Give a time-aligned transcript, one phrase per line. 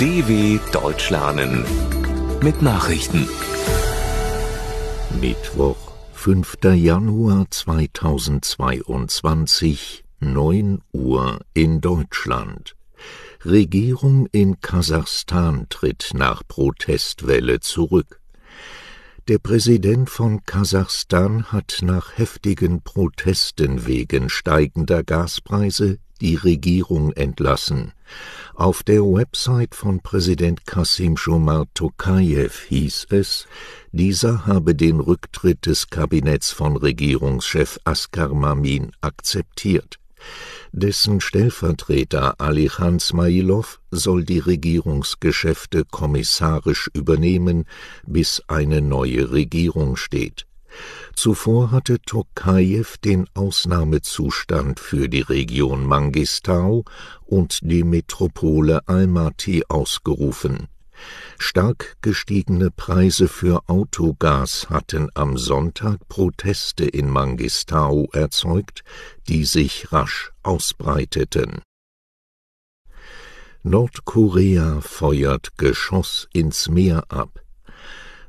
[0.00, 1.64] DW Deutsch lernen
[2.42, 3.28] mit Nachrichten.
[5.20, 6.56] Mittwoch, 5.
[6.74, 12.74] Januar 2022, 9 Uhr in Deutschland.
[13.44, 18.20] Regierung in Kasachstan tritt nach Protestwelle zurück.
[19.28, 27.92] Der Präsident von Kasachstan hat nach heftigen Protesten wegen steigender Gaspreise die Regierung entlassen.
[28.54, 33.46] Auf der Website von Präsident Kasim Jomar Tokajew hieß es,
[33.92, 39.98] dieser habe den Rücktritt des Kabinetts von Regierungschef Askar Mamin akzeptiert.
[40.72, 47.66] Dessen Stellvertreter Alichan Smailov soll die Regierungsgeschäfte kommissarisch übernehmen,
[48.06, 50.46] bis eine neue Regierung steht.
[51.14, 56.84] Zuvor hatte Tokajew den Ausnahmezustand für die Region Mangistau
[57.24, 60.68] und die Metropole Almaty ausgerufen.
[61.38, 68.84] Stark gestiegene Preise für Autogas hatten am Sonntag Proteste in Mangistau erzeugt,
[69.28, 71.62] die sich rasch ausbreiteten.
[73.62, 77.43] Nordkorea feuert Geschoss ins Meer ab.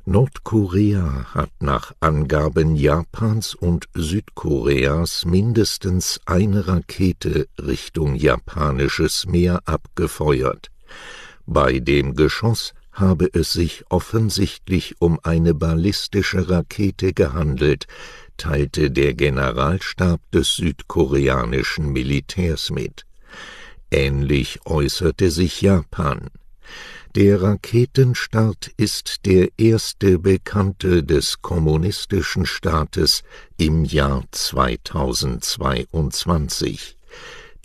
[0.08, 10.70] Nordkorea hat nach Angaben Japans und Südkoreas mindestens eine Rakete Richtung japanisches Meer abgefeuert.
[11.44, 17.88] Bei dem Geschoss habe es sich offensichtlich um eine ballistische Rakete gehandelt,
[18.36, 23.06] teilte der Generalstab des südkoreanischen Militärs mit.
[23.90, 26.30] Ähnlich äußerte sich Japan.
[27.16, 33.22] Der Raketenstart ist der erste bekannte des kommunistischen Staates
[33.56, 36.98] im Jahr 2022.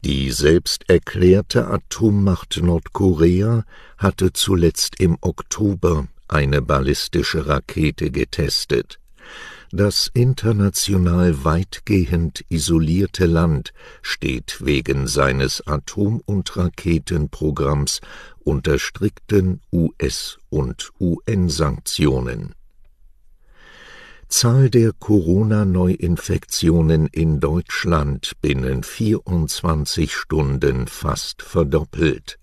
[0.05, 3.65] Die selbst erklärte Atommacht Nordkorea
[3.97, 9.01] hatte zuletzt im Oktober eine ballistische Rakete getestet.
[9.73, 13.71] Das international weitgehend isolierte Land
[14.01, 18.01] steht wegen seines Atom- und Raketenprogramms
[18.39, 22.53] unter strikten US- und UN-Sanktionen.
[24.27, 32.40] Zahl der Corona-Neuinfektionen in Deutschland binnen 24 Stunden fast verdoppelt.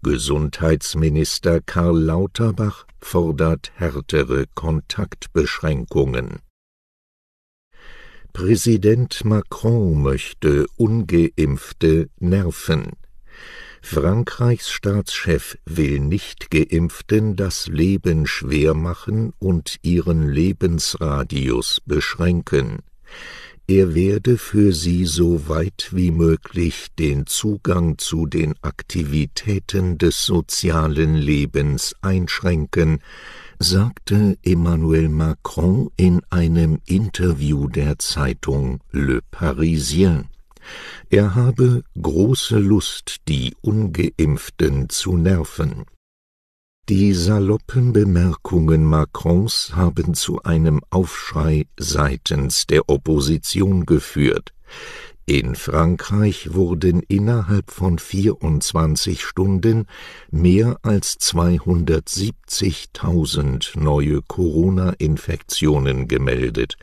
[0.03, 6.41] Gesundheitsminister Karl Lauterbach fordert härtere Kontaktbeschränkungen.
[8.33, 12.93] Präsident Macron möchte ungeimpfte nerven.
[13.81, 22.83] Frankreichs Staatschef will Nicht-Geimpften das Leben schwer machen und ihren Lebensradius beschränken.
[23.69, 31.17] Er werde für sie so weit wie möglich den Zugang zu den Aktivitäten des sozialen
[31.17, 33.01] Lebens einschränken,
[33.59, 40.29] sagte Emmanuel Macron in einem Interview der Zeitung Le Parisien.
[41.11, 45.87] Er habe große Lust, die ungeimpften zu nerven.
[46.89, 54.55] Die saloppen Bemerkungen Macrons haben zu einem Aufschrei seitens der Opposition geführt.
[55.25, 59.89] In Frankreich wurden innerhalb von 24 Stunden
[60.31, 66.77] mehr als 270.000 neue Corona-Infektionen gemeldet,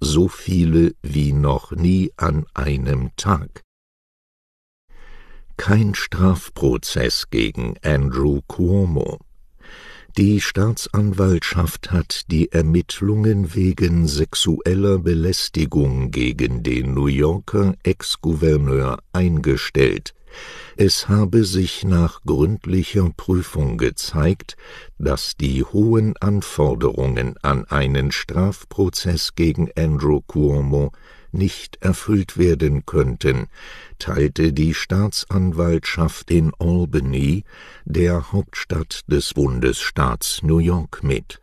[0.00, 3.60] so viele wie noch nie an einem Tag.
[5.58, 9.18] Kein Strafprozess gegen Andrew Cuomo.
[10.18, 20.12] Die Staatsanwaltschaft hat die Ermittlungen wegen sexueller Belästigung gegen den New Yorker Ex-Gouverneur eingestellt.
[20.76, 24.56] Es habe sich nach gründlicher Prüfung gezeigt,
[24.98, 30.92] dass die hohen Anforderungen an einen Strafprozess gegen Andrew Cuomo
[31.32, 33.48] nicht erfüllt werden könnten,
[33.98, 37.44] teilte die Staatsanwaltschaft in Albany,
[37.84, 41.40] der Hauptstadt des Bundesstaats New York, mit.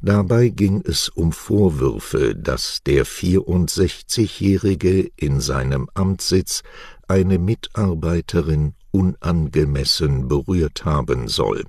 [0.00, 6.62] Dabei ging es um Vorwürfe, dass der 64-Jährige in seinem Amtssitz
[7.06, 11.64] eine Mitarbeiterin unangemessen berührt haben soll.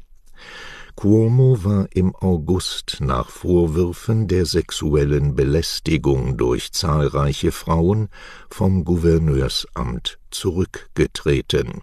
[0.96, 8.10] Cuomo war im August nach Vorwürfen der sexuellen Belästigung durch zahlreiche Frauen
[8.50, 11.82] vom Gouverneursamt zurückgetreten.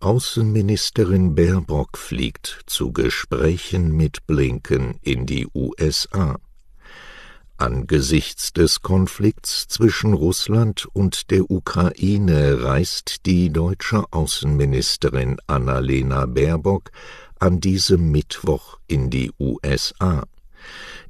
[0.00, 6.38] Außenministerin Baerbock fliegt zu Gesprächen mit Blinken in die USA.
[7.56, 16.90] Angesichts des Konflikts zwischen Russland und der Ukraine reist die deutsche Außenministerin Annalena Baerbock
[17.42, 20.22] an diesem Mittwoch in die USA.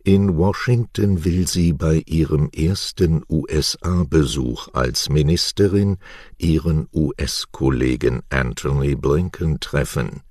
[0.03, 5.99] In Washington will sie bei ihrem ersten USA-Besuch als Ministerin
[6.39, 10.23] ihren US-Kollegen Anthony Blinken treffen.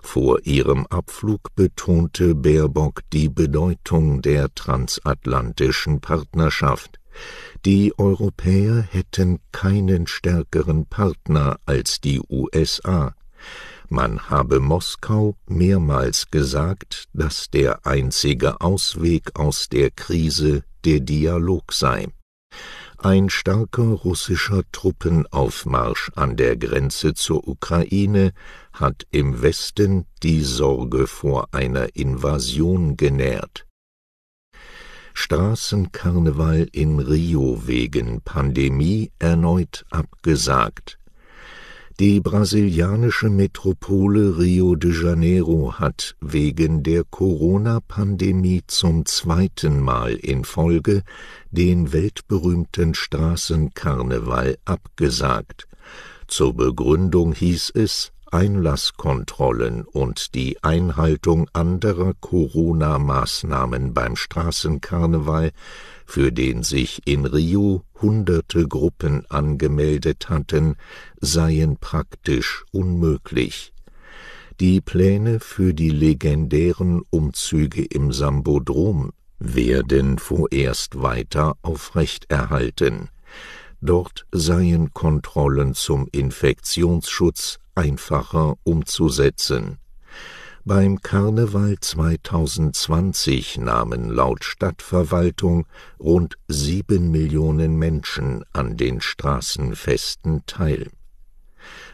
[0.00, 7.00] Vor ihrem Abflug betonte Baerbock die Bedeutung der transatlantischen Partnerschaft.
[7.64, 13.16] Die Europäer hätten keinen stärkeren Partner als die USA.
[13.92, 22.08] Man habe Moskau mehrmals gesagt, dass der einzige Ausweg aus der Krise der Dialog sei.
[22.96, 28.32] Ein starker russischer Truppenaufmarsch an der Grenze zur Ukraine
[28.72, 33.66] hat im Westen die Sorge vor einer Invasion genährt.
[35.12, 40.98] Straßenkarneval in Rio wegen Pandemie erneut abgesagt.
[42.00, 51.02] Die brasilianische Metropole Rio de Janeiro hat wegen der Corona-Pandemie zum zweiten Mal in Folge
[51.50, 55.68] den weltberühmten Straßenkarneval abgesagt.
[56.28, 65.52] Zur Begründung hieß es, Einlasskontrollen und die Einhaltung anderer Corona-Maßnahmen beim Straßenkarneval,
[66.06, 70.76] für den sich in Rio hunderte Gruppen angemeldet hatten,
[71.20, 73.72] seien praktisch unmöglich.
[74.60, 83.10] Die Pläne für die legendären Umzüge im Sambodrom werden vorerst weiter aufrechterhalten.
[83.80, 89.78] Dort seien Kontrollen zum Infektionsschutz einfacher umzusetzen.
[90.64, 95.66] Beim Karneval 2020 nahmen laut Stadtverwaltung
[95.98, 100.92] rund sieben Millionen Menschen an den Straßenfesten teil.